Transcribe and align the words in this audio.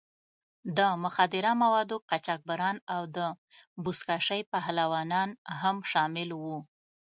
د 0.77 0.79
مخدره 1.03 1.51
موادو 1.63 1.95
قاچاقبران 2.09 2.77
او 2.95 3.01
د 3.15 3.17
بزکشۍ 3.83 4.41
پهلوانان 4.53 5.29
هم 5.59 5.75
شامل 5.91 6.29
وو. 6.41 6.57